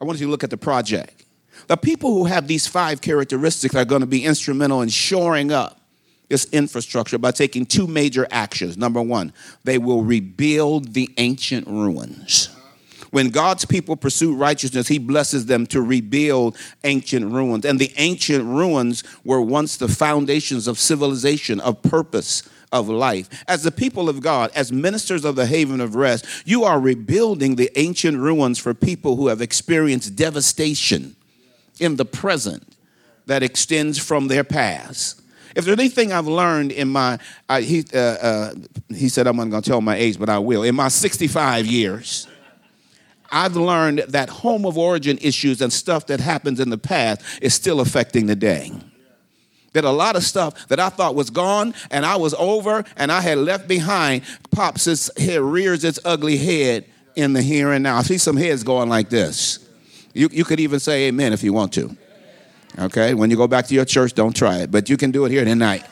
I 0.00 0.04
want 0.04 0.20
you 0.20 0.26
to 0.26 0.30
look 0.30 0.44
at 0.44 0.50
the 0.50 0.56
project. 0.56 1.24
The 1.66 1.76
people 1.76 2.12
who 2.14 2.24
have 2.24 2.46
these 2.46 2.66
five 2.66 3.00
characteristics 3.00 3.74
are 3.74 3.84
going 3.84 4.00
to 4.00 4.06
be 4.06 4.24
instrumental 4.24 4.82
in 4.82 4.88
shoring 4.88 5.50
up 5.50 5.80
this 6.28 6.44
infrastructure 6.52 7.18
by 7.18 7.30
taking 7.30 7.66
two 7.66 7.86
major 7.86 8.26
actions. 8.30 8.76
Number 8.76 9.02
one, 9.02 9.32
they 9.64 9.78
will 9.78 10.02
rebuild 10.02 10.94
the 10.94 11.10
ancient 11.16 11.66
ruins. 11.66 12.50
When 13.10 13.30
God's 13.30 13.64
people 13.64 13.96
pursue 13.96 14.34
righteousness, 14.34 14.86
He 14.86 14.98
blesses 14.98 15.46
them 15.46 15.66
to 15.68 15.80
rebuild 15.80 16.56
ancient 16.84 17.32
ruins. 17.32 17.64
And 17.64 17.78
the 17.78 17.92
ancient 17.96 18.44
ruins 18.44 19.02
were 19.24 19.40
once 19.40 19.78
the 19.78 19.88
foundations 19.88 20.68
of 20.68 20.78
civilization, 20.78 21.58
of 21.60 21.82
purpose, 21.82 22.48
of 22.72 22.88
life. 22.88 23.28
As 23.48 23.62
the 23.62 23.70
people 23.70 24.08
of 24.08 24.20
God, 24.20 24.50
as 24.54 24.72
ministers 24.72 25.24
of 25.24 25.36
the 25.36 25.46
haven 25.46 25.80
of 25.80 25.94
rest, 25.94 26.26
you 26.44 26.64
are 26.64 26.78
rebuilding 26.78 27.56
the 27.56 27.70
ancient 27.78 28.18
ruins 28.18 28.58
for 28.58 28.74
people 28.74 29.16
who 29.16 29.28
have 29.28 29.40
experienced 29.40 30.16
devastation 30.16 31.16
in 31.80 31.96
the 31.96 32.04
present 32.04 32.76
that 33.26 33.42
extends 33.42 33.98
from 33.98 34.28
their 34.28 34.44
past. 34.44 35.22
If 35.54 35.64
there's 35.64 35.78
anything 35.78 36.12
I've 36.12 36.26
learned 36.26 36.72
in 36.72 36.88
my, 36.88 37.18
uh, 37.48 37.60
he, 37.60 37.84
uh, 37.92 37.98
uh, 37.98 38.54
he 38.88 39.08
said 39.08 39.26
I'm 39.26 39.36
not 39.36 39.50
going 39.50 39.62
to 39.62 39.68
tell 39.68 39.80
my 39.80 39.96
age, 39.96 40.18
but 40.18 40.28
I 40.28 40.38
will. 40.38 40.62
In 40.62 40.74
my 40.74 40.88
65 40.88 41.66
years, 41.66 42.28
I've 43.30 43.56
learned 43.56 44.00
that 44.08 44.28
home 44.28 44.64
of 44.64 44.78
origin 44.78 45.18
issues 45.20 45.60
and 45.60 45.72
stuff 45.72 46.06
that 46.06 46.20
happens 46.20 46.60
in 46.60 46.70
the 46.70 46.78
past 46.78 47.22
is 47.42 47.54
still 47.54 47.80
affecting 47.80 48.26
the 48.26 48.36
day. 48.36 48.72
That 49.74 49.84
a 49.84 49.90
lot 49.90 50.16
of 50.16 50.24
stuff 50.24 50.68
that 50.68 50.80
I 50.80 50.88
thought 50.88 51.14
was 51.14 51.30
gone 51.30 51.74
and 51.90 52.06
I 52.06 52.16
was 52.16 52.34
over 52.34 52.84
and 52.96 53.12
I 53.12 53.20
had 53.20 53.38
left 53.38 53.68
behind 53.68 54.22
pops 54.50 54.86
its 54.86 55.10
head, 55.20 55.40
rears 55.40 55.84
its 55.84 55.98
ugly 56.04 56.38
head 56.38 56.86
in 57.14 57.32
the 57.32 57.42
here 57.42 57.72
and 57.72 57.82
now. 57.82 57.98
I 57.98 58.02
see 58.02 58.18
some 58.18 58.36
heads 58.36 58.62
going 58.62 58.88
like 58.88 59.10
this. 59.10 59.58
You, 60.14 60.28
you 60.32 60.44
could 60.44 60.60
even 60.60 60.80
say 60.80 61.08
amen 61.08 61.32
if 61.32 61.42
you 61.42 61.52
want 61.52 61.72
to. 61.74 61.96
Okay? 62.78 63.14
When 63.14 63.30
you 63.30 63.36
go 63.36 63.46
back 63.46 63.66
to 63.66 63.74
your 63.74 63.84
church, 63.84 64.14
don't 64.14 64.34
try 64.34 64.58
it, 64.58 64.70
but 64.70 64.88
you 64.88 64.96
can 64.96 65.10
do 65.10 65.24
it 65.24 65.30
here 65.30 65.44
tonight. 65.44 65.84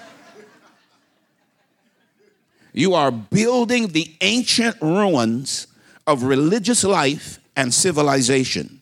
You 2.72 2.94
are 2.94 3.10
building 3.10 3.88
the 3.88 4.14
ancient 4.20 4.76
ruins 4.82 5.66
of 6.06 6.22
religious 6.22 6.84
life 6.84 7.38
and 7.56 7.72
civilization. 7.72 8.80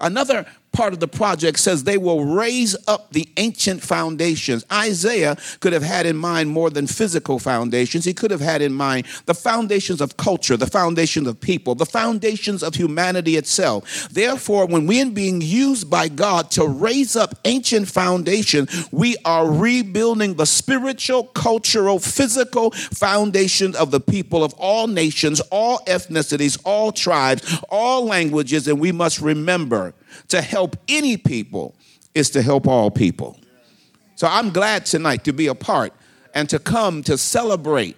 Another 0.00 0.46
part 0.76 0.92
of 0.92 1.00
the 1.00 1.08
project 1.08 1.58
says 1.58 1.84
they 1.84 1.96
will 1.96 2.26
raise 2.26 2.76
up 2.86 3.10
the 3.10 3.26
ancient 3.38 3.82
foundations. 3.82 4.62
Isaiah 4.70 5.38
could 5.60 5.72
have 5.72 5.82
had 5.82 6.04
in 6.04 6.16
mind 6.16 6.50
more 6.50 6.68
than 6.68 6.86
physical 6.86 7.38
foundations. 7.38 8.04
He 8.04 8.12
could 8.12 8.30
have 8.30 8.42
had 8.42 8.60
in 8.60 8.74
mind 8.74 9.06
the 9.24 9.32
foundations 9.32 10.02
of 10.02 10.18
culture, 10.18 10.54
the 10.54 10.66
foundations 10.66 11.28
of 11.28 11.40
people, 11.40 11.74
the 11.74 11.86
foundations 11.86 12.62
of 12.62 12.74
humanity 12.74 13.36
itself. 13.36 14.10
Therefore, 14.10 14.66
when 14.66 14.86
we're 14.86 15.10
being 15.10 15.40
used 15.40 15.88
by 15.88 16.08
God 16.08 16.50
to 16.52 16.66
raise 16.66 17.16
up 17.16 17.34
ancient 17.46 17.88
foundations, 17.88 18.88
we 18.92 19.16
are 19.24 19.50
rebuilding 19.50 20.34
the 20.34 20.44
spiritual, 20.44 21.24
cultural, 21.24 21.98
physical 21.98 22.70
foundation 22.72 23.74
of 23.76 23.90
the 23.90 24.00
people 24.00 24.44
of 24.44 24.52
all 24.54 24.88
nations, 24.88 25.40
all 25.50 25.78
ethnicities, 25.86 26.60
all 26.66 26.92
tribes, 26.92 27.58
all 27.70 28.04
languages, 28.04 28.68
and 28.68 28.78
we 28.78 28.92
must 28.92 29.22
remember 29.22 29.94
to 30.28 30.40
help 30.40 30.76
any 30.88 31.16
people 31.16 31.74
is 32.14 32.30
to 32.30 32.42
help 32.42 32.66
all 32.66 32.90
people. 32.90 33.38
So 34.14 34.26
I'm 34.26 34.50
glad 34.50 34.86
tonight 34.86 35.24
to 35.24 35.32
be 35.32 35.48
a 35.48 35.54
part 35.54 35.92
and 36.34 36.48
to 36.50 36.58
come 36.58 37.02
to 37.04 37.18
celebrate 37.18 37.96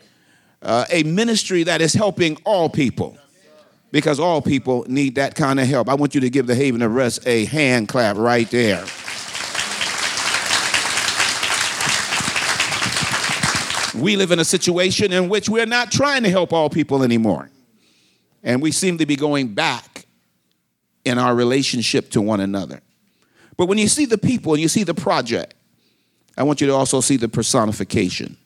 uh, 0.62 0.84
a 0.91 1.05
ministry 1.05 1.62
that 1.62 1.80
is 1.80 1.94
helping 1.94 2.36
all 2.44 2.69
people 2.69 3.16
because 3.91 4.20
all 4.20 4.42
people 4.42 4.84
need 4.88 5.14
that 5.14 5.34
kind 5.34 5.58
of 5.60 5.66
help. 5.66 5.88
I 5.88 5.94
want 5.94 6.14
you 6.14 6.20
to 6.20 6.30
give 6.30 6.47
the 6.47 6.55
Haven 6.55 6.83
of 6.83 6.94
Rest 6.94 7.27
a 7.27 7.44
hand 7.47 7.88
clap 7.88 8.16
right 8.16 8.50
there. 8.50 8.84
We 13.94 14.16
live 14.16 14.31
in 14.31 14.38
a 14.38 14.44
situation 14.44 15.12
in 15.12 15.28
which 15.28 15.48
we're 15.48 15.66
not 15.66 15.91
trying 15.91 16.22
to 16.22 16.31
help 16.31 16.53
all 16.53 16.71
people 16.71 17.03
anymore. 17.03 17.50
And 18.44 18.62
we 18.62 18.71
seem 18.71 18.98
to 18.98 19.06
be 19.06 19.16
going 19.16 19.54
back 19.54 19.88
in 21.04 21.19
our 21.19 21.34
relationship 21.34 22.10
to 22.10 22.20
one 22.20 22.41
another. 22.41 22.81
But 23.56 23.66
when 23.66 23.78
you 23.78 23.88
see 23.88 24.04
the 24.04 24.19
people 24.19 24.54
and 24.54 24.62
you 24.62 24.69
see 24.69 24.84
the 24.84 24.94
project, 24.94 25.54
I 26.36 26.44
want 26.44 26.60
you 26.60 26.66
to 26.69 26.75
also 26.75 27.00
see 27.00 27.16
the 27.16 27.28
personification. 27.28 28.36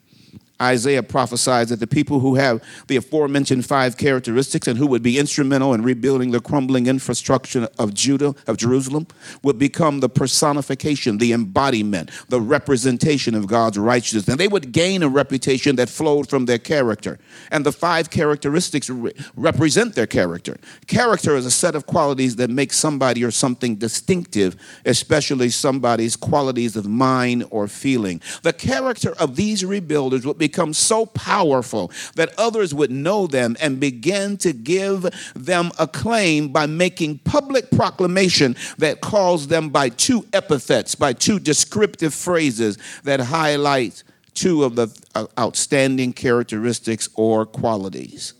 Isaiah 0.61 1.03
prophesies 1.03 1.69
that 1.69 1.79
the 1.79 1.87
people 1.87 2.19
who 2.19 2.35
have 2.35 2.63
the 2.87 2.95
aforementioned 2.95 3.65
five 3.65 3.97
characteristics 3.97 4.67
and 4.67 4.77
who 4.77 4.87
would 4.87 5.03
be 5.03 5.17
instrumental 5.17 5.73
in 5.73 5.81
rebuilding 5.81 6.31
the 6.31 6.39
crumbling 6.39 6.87
infrastructure 6.87 7.67
of 7.79 7.93
Judah, 7.93 8.35
of 8.47 8.57
Jerusalem, 8.57 9.07
would 9.41 9.57
become 9.57 9.99
the 9.99 10.09
personification, 10.09 11.17
the 11.17 11.33
embodiment, 11.33 12.11
the 12.29 12.39
representation 12.39 13.35
of 13.35 13.47
God's 13.47 13.77
righteousness. 13.77 14.27
And 14.27 14.39
they 14.39 14.47
would 14.47 14.71
gain 14.71 15.03
a 15.03 15.09
reputation 15.09 15.75
that 15.77 15.89
flowed 15.89 16.29
from 16.29 16.45
their 16.45 16.59
character. 16.59 17.19
And 17.51 17.65
the 17.65 17.71
five 17.71 18.09
characteristics 18.09 18.89
re- 18.89 19.13
represent 19.35 19.95
their 19.95 20.07
character. 20.07 20.57
Character 20.87 21.35
is 21.35 21.45
a 21.45 21.51
set 21.51 21.75
of 21.75 21.87
qualities 21.87 22.35
that 22.37 22.49
make 22.49 22.73
somebody 22.73 23.23
or 23.23 23.31
something 23.31 23.75
distinctive, 23.75 24.55
especially 24.85 25.49
somebody's 25.49 26.15
qualities 26.15 26.75
of 26.75 26.87
mind 26.87 27.45
or 27.49 27.67
feeling. 27.67 28.21
The 28.43 28.53
character 28.53 29.13
of 29.19 29.35
these 29.35 29.63
rebuilders 29.63 30.25
would 30.25 30.37
become 30.47 30.73
so 30.73 31.05
powerful 31.05 31.89
that 32.15 32.37
others 32.37 32.73
would 32.73 32.91
know 32.91 33.27
them 33.27 33.55
and 33.61 33.79
begin 33.79 34.35
to 34.35 34.51
give 34.51 35.07
them 35.35 35.71
acclaim 35.79 36.49
by 36.49 36.65
making 36.65 37.17
public 37.19 37.71
proclamation 37.71 38.53
that 38.77 38.99
calls 38.99 39.47
them 39.47 39.69
by 39.69 39.87
two 39.87 40.25
epithets, 40.33 40.95
by 40.95 41.13
two 41.13 41.39
descriptive 41.39 42.13
phrases 42.13 42.77
that 43.03 43.21
highlight 43.21 44.03
two 44.33 44.65
of 44.65 44.75
the 44.75 44.89
uh, 45.15 45.25
outstanding 45.39 46.11
characteristics 46.11 47.07
or 47.15 47.45
qualities. 47.45 48.33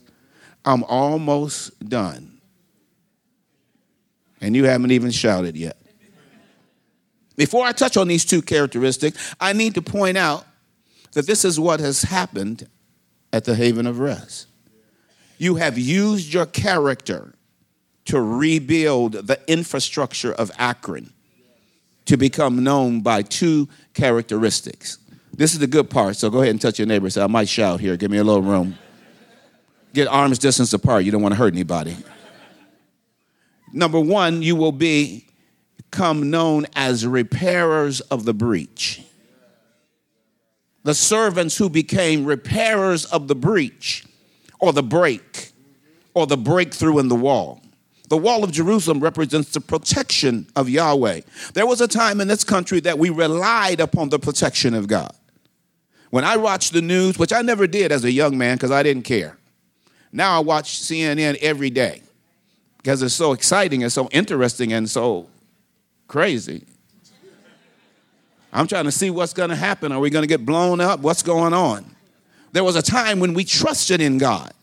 I'm 0.65 0.83
almost 0.83 1.87
done. 1.87 2.41
And 4.41 4.57
you 4.57 4.65
haven't 4.65 4.91
even 4.91 5.11
shouted 5.11 5.55
yet. 5.55 5.77
Before 7.37 7.65
I 7.65 7.71
touch 7.71 7.95
on 7.95 8.09
these 8.09 8.25
two 8.25 8.41
characteristics, 8.41 9.35
I 9.39 9.53
need 9.53 9.75
to 9.75 9.81
point 9.81 10.17
out 10.17 10.45
that 11.13 11.27
this 11.27 11.45
is 11.45 11.59
what 11.59 11.79
has 11.79 12.03
happened 12.03 12.67
at 13.31 13.45
the 13.45 13.55
Haven 13.55 13.87
of 13.87 13.99
Rest. 13.99 14.47
You 15.37 15.55
have 15.55 15.77
used 15.77 16.33
your 16.33 16.45
character 16.45 17.33
to 18.05 18.21
rebuild 18.21 19.13
the 19.13 19.39
infrastructure 19.47 20.33
of 20.33 20.51
Akron 20.57 21.13
to 22.05 22.17
become 22.17 22.63
known 22.63 23.01
by 23.01 23.21
two 23.21 23.69
characteristics. 23.93 24.97
This 25.33 25.53
is 25.53 25.59
the 25.59 25.67
good 25.67 25.89
part, 25.89 26.15
so 26.15 26.29
go 26.29 26.39
ahead 26.39 26.51
and 26.51 26.61
touch 26.61 26.77
your 26.77 26.87
neighbor. 26.87 27.07
I 27.19 27.27
might 27.27 27.47
shout 27.47 27.79
here, 27.79 27.97
give 27.97 28.11
me 28.11 28.17
a 28.17 28.23
little 28.23 28.41
room. 28.41 28.77
Get 29.93 30.07
arms 30.07 30.39
distance 30.39 30.73
apart, 30.73 31.05
you 31.05 31.11
don't 31.11 31.21
want 31.21 31.33
to 31.33 31.37
hurt 31.37 31.53
anybody. 31.53 31.95
Number 33.71 33.99
one, 33.99 34.43
you 34.43 34.55
will 34.55 34.71
be, 34.71 35.25
become 35.77 36.29
known 36.29 36.67
as 36.75 37.07
repairers 37.07 38.01
of 38.01 38.25
the 38.25 38.33
breach 38.33 39.01
the 40.83 40.93
servants 40.93 41.57
who 41.57 41.69
became 41.69 42.25
repairers 42.25 43.05
of 43.05 43.27
the 43.27 43.35
breach 43.35 44.05
or 44.59 44.73
the 44.73 44.83
break 44.83 45.51
or 46.13 46.27
the 46.27 46.37
breakthrough 46.37 46.99
in 46.99 47.07
the 47.07 47.15
wall. 47.15 47.61
The 48.09 48.17
wall 48.17 48.43
of 48.43 48.51
Jerusalem 48.51 48.99
represents 48.99 49.51
the 49.51 49.61
protection 49.61 50.47
of 50.55 50.69
Yahweh. 50.69 51.21
There 51.53 51.65
was 51.65 51.81
a 51.81 51.87
time 51.87 52.21
in 52.21 52.27
this 52.27 52.43
country 52.43 52.79
that 52.81 52.99
we 52.99 53.09
relied 53.09 53.79
upon 53.79 54.09
the 54.09 54.19
protection 54.19 54.73
of 54.73 54.87
God. 54.87 55.15
When 56.11 56.23
I 56.23 56.37
watched 56.37 56.73
the 56.73 56.81
news, 56.81 57.17
which 57.17 57.33
I 57.33 57.41
never 57.41 57.65
did 57.65 57.91
as 57.91 58.03
a 58.03 58.11
young 58.11 58.37
man 58.37 58.57
because 58.57 58.69
I 58.69 58.83
didn't 58.83 59.03
care, 59.03 59.37
now 60.11 60.37
I 60.37 60.39
watch 60.41 60.77
CNN 60.77 61.37
every 61.41 61.71
day 61.71 62.03
because 62.77 63.01
it's 63.01 63.15
so 63.15 63.31
exciting 63.31 63.81
and 63.81 63.91
so 63.91 64.09
interesting 64.11 64.73
and 64.73 64.87
so 64.87 65.27
crazy. 66.07 66.65
I'm 68.53 68.67
trying 68.67 68.85
to 68.85 68.91
see 68.91 69.09
what's 69.09 69.33
going 69.33 69.49
to 69.49 69.55
happen. 69.55 69.91
Are 69.91 69.99
we 69.99 70.11
going 70.11 70.23
to 70.23 70.27
get 70.27 70.45
blown 70.45 70.79
up? 70.79 70.99
What's 70.99 71.23
going 71.23 71.53
on? 71.53 71.85
There 72.51 72.63
was 72.63 72.75
a 72.75 72.83
time 72.83 73.19
when 73.19 73.33
we 73.33 73.43
trusted 73.43 73.99
in 73.99 74.19
God. 74.19 74.53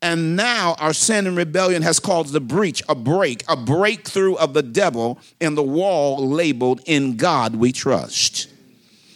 And 0.00 0.36
now 0.36 0.76
our 0.78 0.92
sin 0.92 1.26
and 1.26 1.36
rebellion 1.36 1.82
has 1.82 1.98
caused 1.98 2.36
a 2.36 2.40
breach, 2.40 2.82
a 2.88 2.94
break, 2.94 3.42
a 3.48 3.56
breakthrough 3.56 4.34
of 4.34 4.52
the 4.54 4.62
devil 4.62 5.18
in 5.40 5.54
the 5.54 5.62
wall 5.62 6.28
labeled, 6.28 6.82
In 6.86 7.16
God 7.16 7.56
We 7.56 7.72
Trust. 7.72 8.48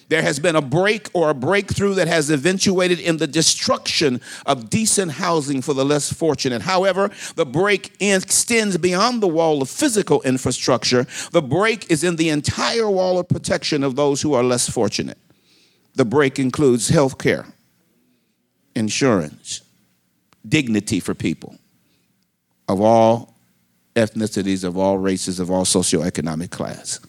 There 0.08 0.22
has 0.22 0.38
been 0.38 0.56
a 0.56 0.62
break 0.62 1.10
or 1.12 1.28
a 1.28 1.34
breakthrough 1.34 1.94
that 1.94 2.08
has 2.08 2.30
eventuated 2.30 2.98
in 2.98 3.18
the 3.18 3.26
destruction 3.26 4.20
of 4.46 4.70
decent 4.70 5.12
housing 5.12 5.60
for 5.60 5.74
the 5.74 5.84
less 5.84 6.10
fortunate. 6.10 6.62
However, 6.62 7.10
the 7.34 7.44
break 7.44 7.92
extends 8.00 8.78
beyond 8.78 9.22
the 9.22 9.28
wall 9.28 9.60
of 9.60 9.68
physical 9.68 10.22
infrastructure. 10.22 11.06
The 11.32 11.42
break 11.42 11.90
is 11.90 12.04
in 12.04 12.16
the 12.16 12.30
entire 12.30 12.88
wall 12.88 13.18
of 13.18 13.28
protection 13.28 13.84
of 13.84 13.96
those 13.96 14.22
who 14.22 14.32
are 14.32 14.42
less 14.42 14.68
fortunate. 14.68 15.18
The 15.94 16.06
break 16.06 16.38
includes 16.38 16.88
health 16.88 17.18
care, 17.18 17.44
insurance, 18.74 19.60
dignity 20.48 21.00
for 21.00 21.14
people 21.14 21.56
of 22.68 22.80
all 22.80 23.34
ethnicities, 23.94 24.64
of 24.64 24.78
all 24.78 24.96
races, 24.96 25.40
of 25.40 25.50
all 25.50 25.64
socioeconomic 25.64 26.50
class. 26.50 27.00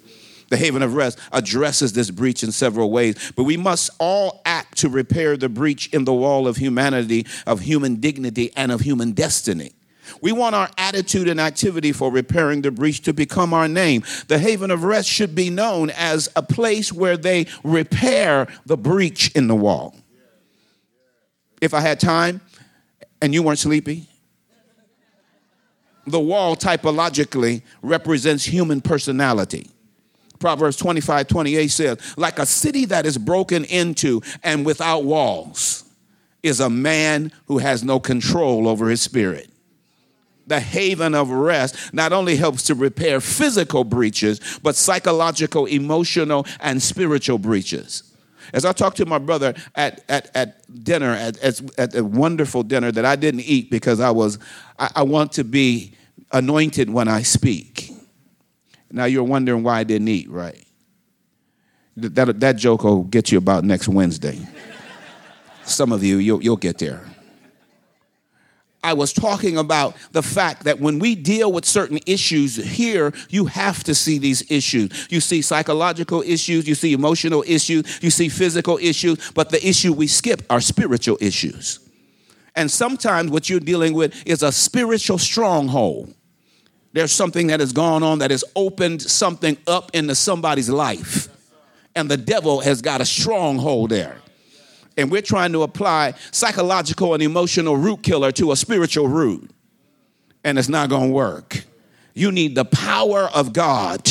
The 0.50 0.57
Haven 0.57 0.81
of 0.81 0.96
Rest 0.96 1.19
addresses 1.31 1.94
this 1.94 2.12
breach 2.12 2.44
in 2.44 2.51
several 2.51 2.92
ways, 2.92 3.31
but 3.36 3.44
we 3.44 3.57
must 3.57 3.92
all 4.00 4.42
act 4.46 4.78
to 4.80 4.90
repair 4.90 5.38
the 5.38 5.50
breach 5.50 5.88
in 5.94 6.06
the 6.06 6.13
wall 6.13 6.48
of 6.48 6.57
humanity, 6.57 7.25
of 7.46 7.62
human 7.62 7.96
dignity, 7.98 8.51
and 8.56 8.72
of 8.72 8.81
human 8.81 9.12
destiny. 9.12 9.72
We 10.22 10.31
want 10.31 10.56
our 10.56 10.69
attitude 10.78 11.28
and 11.28 11.40
activity 11.40 11.92
for 11.92 12.12
repairing 12.12 12.63
the 12.63 12.72
breach 12.72 13.01
to 13.01 13.13
become 13.13 13.54
our 13.54 13.68
name. 13.68 14.04
The 14.28 14.40
Haven 14.40 14.72
of 14.72 14.84
Rest 14.84 15.07
should 15.07 15.36
be 15.36 15.51
known 15.51 15.92
as 15.92 16.30
a 16.36 16.42
place 16.42 16.92
where 16.92 17.16
they 17.16 17.46
repair 17.63 18.48
the 18.66 18.78
breach 18.78 19.31
in 19.36 19.48
the 19.48 19.56
wall. 19.56 19.96
If 21.62 21.74
I 21.75 21.81
had 21.81 22.00
time 22.00 22.42
and 23.22 23.34
you 23.34 23.44
weren't 23.44 23.60
sleepy, 23.60 24.07
the 26.07 26.19
wall 26.19 26.56
typologically 26.56 27.62
represents 27.84 28.46
human 28.46 28.81
personality. 28.81 29.69
Proverbs 30.39 30.77
25 30.77 31.27
28 31.27 31.68
says, 31.68 32.18
like 32.18 32.39
a 32.39 32.45
city 32.45 32.86
that 32.86 33.06
is 33.06 33.18
broken 33.18 33.65
into 33.65 34.21
and 34.44 34.65
without 34.65 35.03
walls 35.03 35.83
is 36.41 36.59
a 36.59 36.69
man 36.69 37.31
who 37.47 37.57
has 37.57 37.83
no 37.83 38.00
control 38.00 38.68
over 38.68 38.89
his 38.89 39.01
spirit. 39.01 39.50
The 40.47 40.59
haven 40.59 41.13
of 41.13 41.30
rest 41.30 41.94
not 41.94 42.12
only 42.12 42.36
helps 42.36 42.63
to 42.63 42.75
repair 42.75 43.21
physical 43.21 43.83
breaches, 43.83 44.59
but 44.63 44.75
psychological, 44.75 45.68
emotional, 45.68 46.45
and 46.59 46.81
spiritual 46.81 47.38
breaches. 47.38 48.03
As 48.51 48.65
I 48.65 48.71
talked 48.71 48.97
to 48.97 49.06
my 49.06 49.19
brother 49.19 49.53
at, 49.75 50.03
at, 50.09 50.36
at 50.36 50.83
dinner, 50.83 51.12
at, 51.12 51.38
at, 51.44 51.80
at 51.80 51.95
a 51.95 52.03
wonderful 52.03 52.63
dinner 52.63 52.91
that 52.91 53.06
I 53.06 53.15
didn't 53.15 53.41
eat 53.41 53.69
because 53.69 54.00
I 54.00 54.09
was, 54.09 54.39
I, 54.80 54.89
I 54.95 55.03
want 55.03 55.33
to 55.33 55.44
be 55.44 55.94
anointed 56.31 56.89
when 56.89 57.07
I 57.07 57.21
speak. 57.21 57.91
Now 58.91 59.06
you're 59.06 59.24
wondering 59.24 59.63
why 59.63 59.80
I 59.80 59.83
didn't 59.83 60.07
eat, 60.07 60.30
right? 60.30 60.63
That, 61.97 62.39
that 62.39 62.56
joke 62.56 62.83
will 62.83 63.03
get 63.03 63.31
you 63.31 63.38
about 63.38 63.63
next 63.63 63.88
Wednesday. 63.88 64.39
Some 65.65 65.91
of 65.91 66.03
you, 66.03 66.18
you'll, 66.18 66.41
you'll 66.41 66.57
get 66.57 66.77
there. 66.77 67.06
I 68.81 68.94
was 68.94 69.12
talking 69.12 69.57
about 69.57 69.95
the 70.13 70.24
fact 70.24 70.63
that 70.63 70.80
when 70.80 71.00
we 71.00 71.13
deal 71.13 71.51
with 71.51 71.65
certain 71.65 72.00
issues 72.06 72.56
here, 72.56 73.12
you 73.30 73.45
have 73.45 73.83
to 73.83 73.94
see 73.94 74.18
these 74.18 74.50
issues. 74.50 75.07
You 75.12 75.19
see 75.19 75.41
psychological 75.41 76.21
issues, 76.21 76.65
you 76.65 76.75
see 76.75 76.94
emotional 76.94 77.44
issues, 77.45 78.01
you 78.01 78.09
see 78.09 78.30
physical 78.30 78.77
issues, 78.77 79.31
but 79.31 79.50
the 79.50 79.68
issue 79.68 79.91
we 79.91 80.07
skip 80.07 80.44
are 80.50 80.62
spiritual 80.62 81.18
issues. 81.19 81.80
And 82.56 82.71
sometimes 82.71 83.31
what 83.31 83.50
you're 83.50 83.59
dealing 83.59 83.94
with 83.94 84.25
is 84.25 84.44
a 84.44 84.51
spiritual 84.51 85.18
stronghold. 85.18 86.13
There's 86.94 87.12
something 87.12 87.47
that 87.47 87.59
has 87.59 87.71
gone 87.71 88.03
on 88.03 88.19
that 88.19 88.31
has 88.31 88.44
opened 88.56 89.01
something 89.01 89.57
up 89.68 89.91
into 89.94 90.15
somebody's 90.15 90.69
life. 90.69 91.27
And 91.95 92.09
the 92.09 92.18
devil 92.18 92.62
has 92.62 92.81
got 92.81 93.01
a 93.01 93.06
stronghold 93.06 93.91
there. 93.91 94.18
And 94.97 95.12
we're 95.12 95.21
trying 95.21 95.51
to 95.53 95.63
apply 95.63 96.13
psychological 96.31 97.13
and 97.13 97.24
emotional 97.24 97.77
root 97.77 98.03
killer 98.03 98.31
to 98.33 98.51
a 98.51 98.56
spiritual 98.56 99.07
root. 99.07 99.50
And 100.44 100.57
it's 100.57 100.69
not 100.69 100.89
going 100.89 101.09
to 101.09 101.13
work. 101.13 101.63
You 102.13 102.31
need 102.31 102.56
the 102.56 102.65
power 102.65 103.30
of 103.33 103.53
God 103.53 104.07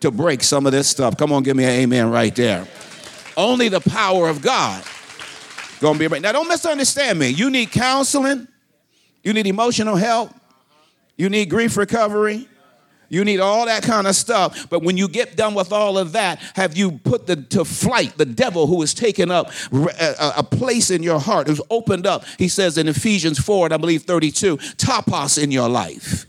to 0.00 0.10
break 0.10 0.42
some 0.42 0.66
of 0.66 0.72
this 0.72 0.88
stuff. 0.88 1.16
Come 1.16 1.32
on, 1.32 1.42
give 1.42 1.56
me 1.56 1.64
an 1.64 1.70
amen 1.70 2.10
right 2.10 2.34
there. 2.34 2.66
Only 3.36 3.68
the 3.68 3.80
power 3.80 4.28
of 4.28 4.42
God 4.42 4.82
going 5.82 5.94
to 5.94 5.98
be 5.98 6.06
right. 6.06 6.22
Now, 6.22 6.32
don't 6.32 6.48
misunderstand 6.48 7.18
me. 7.18 7.28
You 7.28 7.50
need 7.50 7.70
counseling. 7.72 8.48
You 9.22 9.34
need 9.34 9.46
emotional 9.46 9.96
help. 9.96 10.30
You 11.16 11.28
need 11.28 11.50
grief 11.50 11.76
recovery. 11.76 12.48
You 13.12 13.26
need 13.26 13.40
all 13.40 13.66
that 13.66 13.82
kind 13.82 14.06
of 14.06 14.16
stuff. 14.16 14.70
But 14.70 14.82
when 14.82 14.96
you 14.96 15.06
get 15.06 15.36
done 15.36 15.52
with 15.52 15.70
all 15.70 15.98
of 15.98 16.12
that, 16.12 16.38
have 16.54 16.78
you 16.78 16.92
put 16.92 17.26
the, 17.26 17.36
to 17.36 17.62
flight 17.62 18.16
the 18.16 18.24
devil 18.24 18.66
who 18.66 18.80
has 18.80 18.94
taken 18.94 19.30
up 19.30 19.50
a, 19.70 20.32
a 20.38 20.42
place 20.42 20.90
in 20.90 21.02
your 21.02 21.18
heart, 21.18 21.46
who's 21.46 21.60
opened 21.68 22.06
up, 22.06 22.24
he 22.38 22.48
says 22.48 22.78
in 22.78 22.88
Ephesians 22.88 23.38
4, 23.38 23.66
and 23.66 23.74
I 23.74 23.76
believe 23.76 24.04
32, 24.04 24.56
topos 24.56 25.40
in 25.40 25.50
your 25.50 25.68
life. 25.68 26.24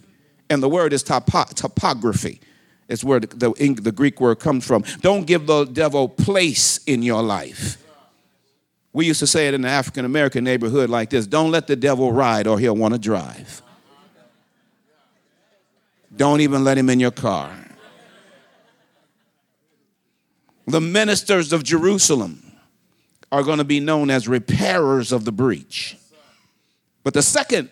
And 0.50 0.62
the 0.62 0.68
word 0.68 0.92
is 0.92 1.04
topo, 1.04 1.46
topography. 1.56 2.42
It's 2.90 3.02
where 3.02 3.22
the, 3.22 3.28
the, 3.28 3.74
the 3.82 3.92
Greek 3.94 4.20
word 4.20 4.42
comes 4.42 4.68
from. 4.68 4.84
Don't 5.00 5.26
give 5.26 5.48
the 5.48 5.64
devil 5.64 6.10
place 6.10 6.84
in 6.84 7.02
your 7.02 7.24
life. 7.24 7.78
We 8.92 9.06
used 9.06 9.22
to 9.22 9.28
say 9.28 9.48
it 9.48 9.54
in 9.54 9.62
the 9.62 9.70
African 9.70 10.04
American 10.04 10.44
neighborhood 10.44 10.90
like 10.90 11.10
this 11.10 11.26
don't 11.26 11.50
let 11.50 11.66
the 11.66 11.76
devil 11.76 12.12
ride 12.12 12.46
or 12.46 12.60
he'll 12.60 12.76
want 12.76 12.94
to 12.94 13.00
drive. 13.00 13.62
Don't 16.15 16.42
even 16.42 16.63
let 16.63 16.77
him 16.77 16.89
in 16.89 17.00
your 17.00 17.12
car. 17.12 17.51
The 20.68 20.81
ministers 20.81 21.51
of 21.51 21.63
Jerusalem 21.63 22.54
are 23.31 23.44
going 23.44 23.57
to 23.57 23.63
be 23.63 23.80
known 23.80 24.10
as 24.10 24.27
repairers 24.27 25.12
of 25.12 25.25
the 25.25 25.31
breach. 25.31 25.98
But 27.04 27.13
the 27.13 27.24
second 27.24 27.69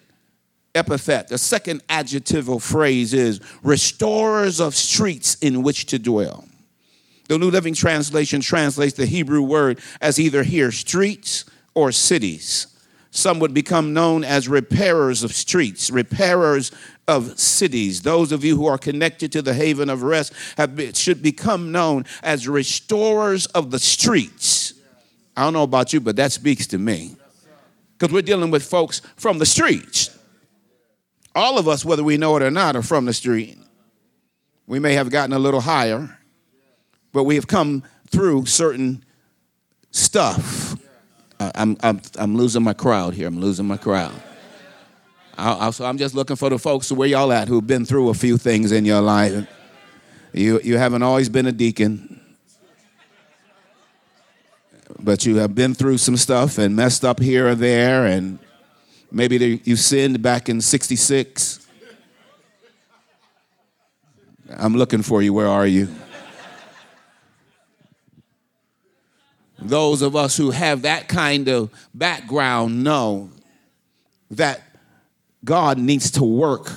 epithet, 0.75 1.27
the 1.27 1.37
second 1.37 1.83
adjectival 1.87 2.59
phrase 2.59 3.13
is 3.13 3.39
restorers 3.63 4.59
of 4.59 4.75
streets 4.75 5.35
in 5.35 5.63
which 5.63 5.85
to 5.87 5.99
dwell. 5.99 6.45
The 7.29 7.37
New 7.37 7.49
Living 7.49 7.73
Translation 7.73 8.41
translates 8.41 8.95
the 8.95 9.05
Hebrew 9.05 9.41
word 9.41 9.79
as 10.01 10.19
either 10.19 10.43
here 10.43 10.71
streets 10.71 11.45
or 11.73 11.91
cities. 11.91 12.70
Some 13.13 13.39
would 13.39 13.53
become 13.53 13.93
known 13.93 14.23
as 14.23 14.47
repairers 14.47 15.21
of 15.21 15.33
streets, 15.33 15.89
repairers 15.89 16.71
of 17.09 17.37
cities. 17.37 18.01
Those 18.01 18.31
of 18.31 18.45
you 18.45 18.55
who 18.55 18.67
are 18.67 18.77
connected 18.77 19.33
to 19.33 19.41
the 19.41 19.53
haven 19.53 19.89
of 19.89 20.01
rest 20.01 20.31
been, 20.55 20.93
should 20.93 21.21
become 21.21 21.73
known 21.73 22.05
as 22.23 22.47
restorers 22.47 23.47
of 23.47 23.69
the 23.69 23.79
streets. 23.79 24.73
I 25.35 25.43
don't 25.43 25.51
know 25.53 25.63
about 25.63 25.91
you, 25.91 25.99
but 25.99 26.15
that 26.15 26.31
speaks 26.31 26.67
to 26.67 26.77
me. 26.77 27.17
Because 27.97 28.13
we're 28.13 28.21
dealing 28.21 28.49
with 28.49 28.63
folks 28.63 29.01
from 29.17 29.39
the 29.39 29.45
streets. 29.45 30.17
All 31.35 31.57
of 31.57 31.67
us, 31.67 31.83
whether 31.83 32.03
we 32.03 32.15
know 32.15 32.37
it 32.37 32.43
or 32.43 32.51
not, 32.51 32.77
are 32.77 32.81
from 32.81 33.05
the 33.05 33.13
street. 33.13 33.57
We 34.67 34.79
may 34.79 34.93
have 34.93 35.09
gotten 35.09 35.33
a 35.33 35.39
little 35.39 35.61
higher, 35.61 36.17
but 37.11 37.25
we 37.25 37.35
have 37.35 37.47
come 37.47 37.83
through 38.09 38.45
certain 38.45 39.03
stuff. 39.91 40.70
I'm, 41.55 41.77
I'm, 41.81 42.01
I'm 42.17 42.35
losing 42.35 42.63
my 42.63 42.73
crowd 42.73 43.13
here. 43.13 43.27
I'm 43.27 43.39
losing 43.39 43.65
my 43.65 43.77
crowd. 43.77 44.13
I, 45.37 45.67
I, 45.67 45.69
so 45.71 45.85
I'm 45.85 45.97
just 45.97 46.13
looking 46.13 46.35
for 46.35 46.49
the 46.49 46.59
folks 46.59 46.91
where 46.91 47.07
y'all 47.07 47.31
at 47.31 47.47
who've 47.47 47.65
been 47.65 47.85
through 47.85 48.09
a 48.09 48.13
few 48.13 48.37
things 48.37 48.71
in 48.71 48.85
your 48.85 49.01
life. 49.01 49.47
You, 50.33 50.61
you 50.63 50.77
haven't 50.77 51.03
always 51.03 51.29
been 51.29 51.47
a 51.47 51.51
deacon, 51.51 52.21
but 54.99 55.25
you 55.25 55.37
have 55.37 55.55
been 55.55 55.73
through 55.73 55.97
some 55.97 56.15
stuff 56.15 56.57
and 56.57 56.75
messed 56.75 57.03
up 57.03 57.19
here 57.19 57.47
or 57.47 57.55
there, 57.55 58.05
and 58.05 58.39
maybe 59.11 59.61
you 59.63 59.75
sinned 59.75 60.21
back 60.21 60.47
in 60.47 60.61
66. 60.61 61.67
I'm 64.57 64.75
looking 64.75 65.01
for 65.01 65.21
you. 65.21 65.33
Where 65.33 65.47
are 65.47 65.67
you? 65.67 65.87
Those 69.61 70.01
of 70.01 70.15
us 70.15 70.35
who 70.35 70.51
have 70.51 70.81
that 70.83 71.07
kind 71.07 71.47
of 71.47 71.71
background 71.93 72.83
know 72.83 73.29
that 74.31 74.61
God 75.45 75.77
needs 75.77 76.11
to 76.11 76.23
work 76.23 76.71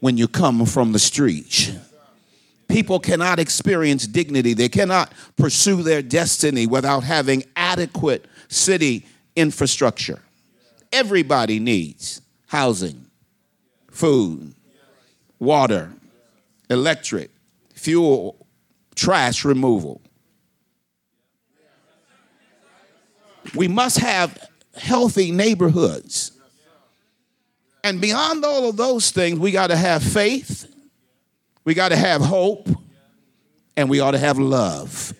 when 0.00 0.16
you 0.16 0.28
come 0.28 0.64
from 0.66 0.92
the 0.92 0.98
streets. 0.98 1.70
People 2.68 2.98
cannot 2.98 3.38
experience 3.38 4.06
dignity, 4.06 4.54
they 4.54 4.68
cannot 4.68 5.12
pursue 5.36 5.82
their 5.82 6.02
destiny 6.02 6.66
without 6.66 7.04
having 7.04 7.44
adequate 7.54 8.26
city 8.48 9.06
infrastructure. 9.36 10.20
Everybody 10.92 11.58
needs 11.58 12.20
housing, 12.48 13.06
food, 13.90 14.54
water, 15.38 15.92
electric, 16.70 17.30
fuel, 17.74 18.46
trash 18.94 19.44
removal. 19.44 20.00
We 23.54 23.68
must 23.68 23.98
have 23.98 24.38
healthy 24.76 25.32
neighborhoods. 25.32 26.32
And 27.84 28.00
beyond 28.00 28.44
all 28.44 28.68
of 28.68 28.76
those 28.76 29.10
things, 29.10 29.38
we 29.38 29.52
got 29.52 29.68
to 29.68 29.76
have 29.76 30.02
faith, 30.02 30.72
we 31.64 31.74
got 31.74 31.90
to 31.90 31.96
have 31.96 32.20
hope, 32.20 32.68
and 33.76 33.88
we 33.88 34.00
ought 34.00 34.12
to 34.12 34.18
have 34.18 34.38
love. 34.38 35.14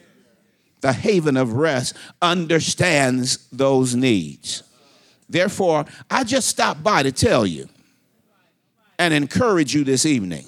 The 0.81 0.93
haven 0.93 1.37
of 1.37 1.53
rest 1.53 1.97
understands 2.21 3.49
those 3.51 3.95
needs. 3.95 4.63
Therefore, 5.29 5.85
I 6.11 6.25
just 6.25 6.49
stopped 6.49 6.83
by 6.83 7.03
to 7.03 7.13
tell 7.13 7.47
you 7.47 7.69
and 8.99 9.13
encourage 9.13 9.75
you 9.75 9.85
this 9.85 10.07
evening 10.07 10.47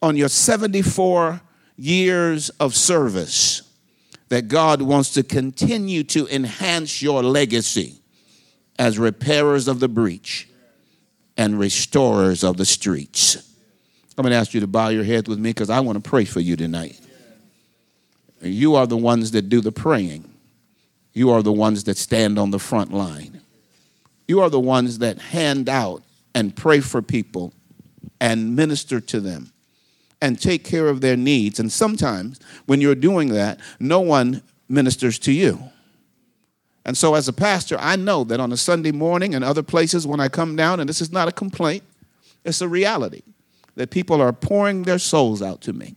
on 0.00 0.16
your 0.16 0.28
74 0.28 1.40
years 1.76 2.50
of 2.60 2.74
service 2.74 3.67
that 4.28 4.48
God 4.48 4.82
wants 4.82 5.10
to 5.14 5.22
continue 5.22 6.04
to 6.04 6.26
enhance 6.28 7.00
your 7.00 7.22
legacy 7.22 8.00
as 8.78 8.98
repairers 8.98 9.68
of 9.68 9.80
the 9.80 9.88
breach 9.88 10.48
and 11.36 11.58
restorers 11.58 12.44
of 12.44 12.56
the 12.56 12.66
streets. 12.66 13.36
I'm 14.16 14.22
going 14.22 14.32
to 14.32 14.36
ask 14.36 14.52
you 14.52 14.60
to 14.60 14.66
bow 14.66 14.88
your 14.88 15.04
head 15.04 15.28
with 15.28 15.38
me 15.38 15.50
because 15.50 15.70
I 15.70 15.80
want 15.80 16.02
to 16.02 16.08
pray 16.08 16.24
for 16.24 16.40
you 16.40 16.56
tonight. 16.56 17.00
You 18.42 18.74
are 18.74 18.86
the 18.86 18.96
ones 18.96 19.30
that 19.30 19.48
do 19.48 19.60
the 19.60 19.72
praying. 19.72 20.28
You 21.12 21.30
are 21.30 21.42
the 21.42 21.52
ones 21.52 21.84
that 21.84 21.96
stand 21.96 22.38
on 22.38 22.50
the 22.50 22.58
front 22.58 22.92
line. 22.92 23.40
You 24.26 24.40
are 24.40 24.50
the 24.50 24.60
ones 24.60 24.98
that 24.98 25.18
hand 25.18 25.68
out 25.68 26.02
and 26.34 26.54
pray 26.54 26.80
for 26.80 27.00
people 27.00 27.52
and 28.20 28.54
minister 28.54 29.00
to 29.00 29.20
them 29.20 29.52
and 30.20 30.40
take 30.40 30.64
care 30.64 30.88
of 30.88 31.00
their 31.00 31.16
needs. 31.16 31.60
And 31.60 31.70
sometimes 31.70 32.40
when 32.66 32.80
you're 32.80 32.94
doing 32.94 33.28
that, 33.30 33.60
no 33.78 34.00
one 34.00 34.42
ministers 34.68 35.18
to 35.20 35.32
you. 35.32 35.62
And 36.84 36.96
so, 36.96 37.14
as 37.14 37.28
a 37.28 37.32
pastor, 37.32 37.76
I 37.78 37.96
know 37.96 38.24
that 38.24 38.40
on 38.40 38.50
a 38.50 38.56
Sunday 38.56 38.92
morning 38.92 39.34
and 39.34 39.44
other 39.44 39.62
places 39.62 40.06
when 40.06 40.20
I 40.20 40.28
come 40.28 40.56
down, 40.56 40.80
and 40.80 40.88
this 40.88 41.02
is 41.02 41.12
not 41.12 41.28
a 41.28 41.32
complaint, 41.32 41.82
it's 42.44 42.62
a 42.62 42.68
reality 42.68 43.22
that 43.74 43.90
people 43.90 44.22
are 44.22 44.32
pouring 44.32 44.84
their 44.84 44.98
souls 44.98 45.42
out 45.42 45.60
to 45.62 45.72
me. 45.72 45.96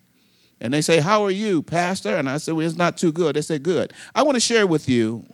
And 0.59 0.73
they 0.73 0.81
say, 0.81 0.99
How 0.99 1.23
are 1.23 1.31
you, 1.31 1.63
Pastor? 1.63 2.15
And 2.17 2.29
I 2.29 2.37
say, 2.37 2.51
Well, 2.51 2.65
it's 2.65 2.75
not 2.75 2.97
too 2.97 3.11
good. 3.11 3.35
They 3.35 3.41
say, 3.41 3.57
Good. 3.57 3.93
I 4.13 4.23
want 4.23 4.35
to 4.35 4.41
share 4.41 4.67
with 4.67 4.89
you, 4.89 5.25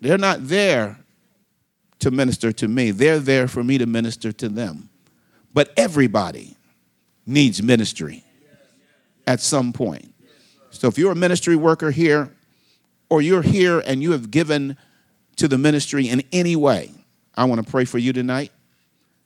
they're 0.00 0.18
not 0.18 0.48
there 0.48 0.98
to 1.98 2.10
minister 2.10 2.52
to 2.52 2.68
me, 2.68 2.90
they're 2.90 3.18
there 3.18 3.48
for 3.48 3.62
me 3.62 3.76
to 3.76 3.86
minister 3.86 4.32
to 4.32 4.48
them. 4.48 4.88
But 5.52 5.72
everybody 5.76 6.56
needs 7.30 7.62
ministry 7.62 8.24
at 9.26 9.40
some 9.40 9.72
point. 9.72 10.12
So 10.70 10.88
if 10.88 10.98
you're 10.98 11.12
a 11.12 11.16
ministry 11.16 11.56
worker 11.56 11.90
here, 11.90 12.30
or 13.10 13.20
you're 13.20 13.42
here 13.42 13.80
and 13.84 14.02
you 14.02 14.12
have 14.12 14.30
given 14.30 14.76
to 15.36 15.48
the 15.48 15.58
ministry 15.58 16.08
in 16.08 16.22
any 16.32 16.56
way, 16.56 16.92
I 17.34 17.44
want 17.44 17.64
to 17.64 17.70
pray 17.70 17.84
for 17.84 17.98
you 17.98 18.12
tonight. 18.12 18.52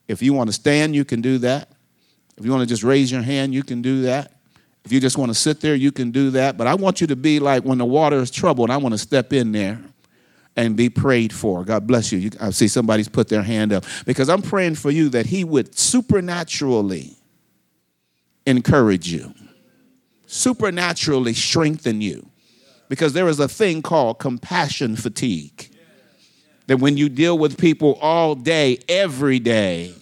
If 0.09 0.23
you 0.23 0.33
want 0.33 0.49
to 0.49 0.53
stand, 0.53 0.97
you 0.97 1.05
can 1.05 1.21
do 1.21 1.39
that. 1.39 1.71
If 2.37 2.45
you 2.45 2.51
want 2.51 2.63
to 2.63 2.67
just 2.67 2.83
raise 2.83 3.13
your 3.13 3.23
hand, 3.23 3.55
you 3.55 3.63
can 3.63 3.83
do 3.83 4.03
that. 4.03 4.33
If 4.85 4.93
you 4.93 5.01
just 5.01 5.17
want 5.17 5.31
to 5.31 5.35
sit 5.35 5.61
there, 5.61 5.75
you 5.75 5.93
can 5.93 6.11
do 6.11 6.31
that. 6.31 6.57
But 6.59 6.67
I 6.67 6.75
want 6.75 7.01
you 7.01 7.07
to 7.07 7.17
be 7.17 7.41
like 7.41 7.65
when 7.65 7.79
the 7.79 7.85
water 7.85 8.17
is 8.17 8.31
troubled, 8.31 8.71
I 8.71 8.77
want 8.77 8.93
to 8.93 8.99
step 8.99 9.33
in 9.33 9.53
there 9.53 9.81
and 10.57 10.77
be 10.77 10.89
prayed 10.89 11.33
for. 11.33 11.65
God 11.65 11.87
bless 11.87 12.13
you. 12.13 12.19
you. 12.19 12.31
I 12.41 12.51
see 12.51 12.69
somebody's 12.69 13.09
put 13.09 13.29
their 13.29 13.43
hand 13.43 13.73
up 13.73 13.85
because 14.05 14.29
I'm 14.29 14.43
praying 14.43 14.75
for 14.75 14.91
you 14.91 15.09
that 15.11 15.27
He 15.27 15.43
would 15.45 15.77
supernaturally 15.79 17.17
encourage 18.47 19.09
you, 19.09 19.35
supernaturally 20.27 21.35
strengthen 21.35 22.01
you. 22.01 22.29
Because 22.89 23.15
there 23.15 23.29
is 23.29 23.41
a 23.41 23.49
thing 23.49 23.81
called 23.81 24.19
compassion 24.19 24.95
fatigue. 24.95 25.71
That 26.67 26.79
when 26.79 26.97
you 26.97 27.09
deal 27.09 27.39
with 27.39 27.59
people 27.59 27.95
all 28.01 28.35
day, 28.35 28.79
every 28.89 29.39
day, 29.39 29.95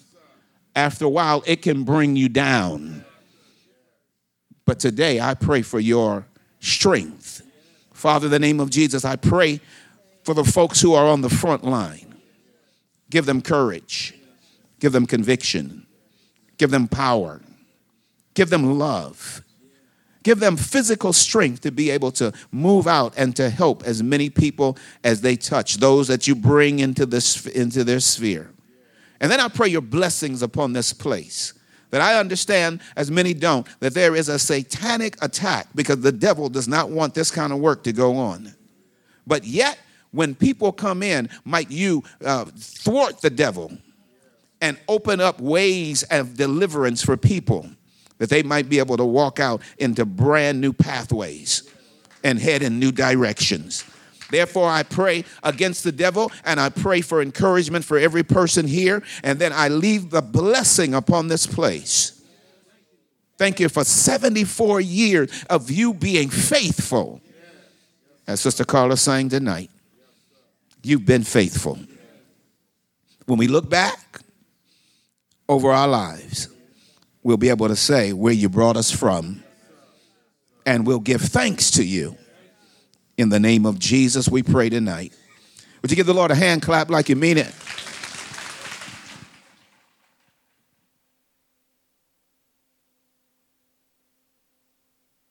after 0.75 1.05
a 1.05 1.09
while, 1.09 1.43
it 1.47 1.63
can 1.63 1.85
bring 1.85 2.17
you 2.17 2.29
down. 2.29 3.05
But 4.65 4.81
today, 4.81 5.21
I 5.21 5.35
pray 5.35 5.63
for 5.63 5.81
your 5.81 6.27
strength. 6.61 7.43
Father, 7.93 8.27
in 8.27 8.33
the 8.33 8.39
name 8.39 8.59
of 8.59 8.71
Jesus, 8.71 9.05
I 9.05 9.17
pray 9.17 9.61
for 10.25 10.35
the 10.35 10.45
folks 10.45 10.81
who 10.81 10.95
are 10.95 11.07
on 11.07 11.21
the 11.21 11.31
front 11.31 11.65
line. 11.65 12.15
Give 13.11 13.27
them 13.27 13.43
courage, 13.43 14.15
give 14.81 14.93
them 14.93 15.07
conviction, 15.07 15.87
give 16.59 16.71
them 16.71 16.89
power, 16.89 17.41
give 18.35 18.51
them 18.51 18.79
love, 18.79 19.43
give 20.23 20.41
them 20.41 20.57
physical 20.57 21.13
strength 21.13 21.61
to 21.63 21.71
be 21.71 21.91
able 21.91 22.11
to 22.13 22.33
move 22.51 22.87
out 22.87 23.15
and 23.17 23.35
to 23.37 23.51
help 23.51 23.83
as 23.85 24.03
many 24.03 24.31
people 24.31 24.77
as 25.05 25.21
they 25.21 25.37
touch, 25.37 25.77
those 25.77 26.09
that 26.09 26.27
you 26.27 26.35
bring 26.35 26.79
into, 26.79 27.07
this, 27.07 27.47
into 27.47 27.85
their 27.85 28.01
sphere. 28.01 28.51
And 29.21 29.31
then 29.31 29.41
I 29.41 29.49
pray 29.49 29.69
your 29.69 29.83
blessings 29.83 30.43
upon 30.43 30.73
this 30.73 30.93
place. 30.93 31.55
That 31.91 32.01
I 32.01 32.19
understand, 32.19 32.81
as 32.97 33.11
many 33.11 33.35
don't, 33.35 33.67
that 33.81 33.93
there 33.93 34.17
is 34.17 34.31
a 34.31 34.39
satanic 34.39 35.23
attack 35.23 35.69
because 35.75 36.01
the 36.01 36.11
devil 36.11 36.49
does 36.49 36.67
not 36.67 36.89
want 36.89 37.13
this 37.13 37.31
kind 37.31 37.53
of 37.53 37.59
work 37.59 37.85
to 37.85 37.93
go 37.93 38.17
on. 38.17 38.55
But 39.27 39.45
yet, 39.45 39.79
when 40.11 40.35
people 40.35 40.73
come 40.73 41.03
in, 41.03 41.29
might 41.45 41.71
you 41.71 42.03
uh, 42.25 42.47
thwart 42.57 43.21
the 43.21 43.29
devil 43.29 43.77
and 44.63 44.79
open 44.89 45.21
up 45.21 45.41
ways 45.41 46.03
of 46.05 46.35
deliverance 46.35 47.03
for 47.03 47.19
people 47.19 47.69
that 48.19 48.31
they 48.31 48.43
might 48.43 48.69
be 48.69 48.79
able 48.79 48.97
to 48.97 49.05
walk 49.05 49.41
out 49.41 49.63
into 49.79 50.05
brand 50.05 50.61
new 50.61 50.73
pathways 50.73 51.69
and 52.25 52.39
head 52.39 52.63
in 52.63 52.79
new 52.79 52.93
directions. 52.93 53.85
Therefore, 54.31 54.71
I 54.71 54.83
pray 54.83 55.25
against 55.43 55.85
the 55.85 55.93
devil 55.93 56.33
and 56.47 56.59
I 56.59 56.71
pray 56.71 57.03
for 57.03 57.21
encouragement 57.21 57.85
for 57.85 57.99
every 57.99 58.23
person 58.23 58.67
here. 58.67 59.03
And 59.23 59.39
then 59.39 59.53
I 59.53 59.69
leave 59.69 60.09
the 60.09 60.23
blessing 60.23 60.95
upon 60.95 61.29
this 61.29 61.47
place. 61.47 62.23
Thank 63.37 63.61
you 63.61 63.69
for 63.69 63.85
74 63.85 64.81
years 64.81 65.45
of 65.51 65.71
you 65.71 65.93
being 65.93 66.31
faithful. 66.31 67.21
As 68.27 68.41
Sister 68.41 68.65
Carla 68.65 68.97
sang 68.97 69.29
tonight, 69.29 69.71
you've 70.83 71.05
been 71.05 71.25
faithful. 71.25 71.79
When 73.27 73.39
we 73.39 73.49
look 73.49 73.69
back 73.69 74.21
over 75.49 75.71
our 75.71 75.89
lives, 75.89 76.49
we'll 77.23 77.37
be 77.37 77.49
able 77.49 77.69
to 77.69 77.77
say 77.77 78.13
where 78.13 78.33
you 78.33 78.49
brought 78.49 78.77
us 78.77 78.91
from, 78.91 79.43
and 80.67 80.87
we'll 80.87 81.01
give 81.01 81.21
thanks 81.21 81.73
to 81.73 81.85
you 81.85 82.17
in 83.19 83.29
the 83.29 83.41
name 83.41 83.67
of 83.67 83.79
Jesus, 83.79 84.29
we 84.29 84.43
pray 84.43 84.69
tonight. 84.69 85.13
Would 85.81 85.91
you 85.91 85.97
give 85.97 86.07
the 86.07 86.15
Lord 86.15 86.31
a 86.31 86.35
hand 86.35 86.63
clap 86.63 86.91
like 86.91 87.09
you 87.09 87.17
mean 87.17 87.39
it? 87.39 87.53